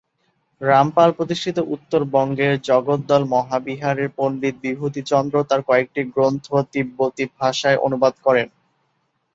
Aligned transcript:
রামপাল 0.61 1.09
প্রতিষ্ঠিত 1.17 1.57
উত্তরবঙ্গের 1.75 2.53
জগদ্দল 2.67 3.23
মহাবিহারের 3.33 4.09
পন্ডিত 4.17 4.55
বিভূতিচন্দ্র 4.63 5.35
তাঁর 5.49 5.61
কয়েকটি 5.69 6.01
গ্রন্থ 6.13 6.47
তিববতি 6.71 7.23
ভাষায় 7.39 7.81
অনুবাদ 7.85 8.13
করেন। 8.25 8.47